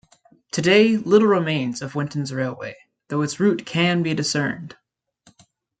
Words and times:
Today, 0.51 0.97
little 0.97 1.27
remains 1.27 1.83
of 1.83 1.93
Winton's 1.93 2.33
railway, 2.33 2.75
though 3.09 3.21
its 3.21 3.39
route 3.39 3.67
can 3.67 4.01
be 4.01 4.15
discerned. 4.15 4.75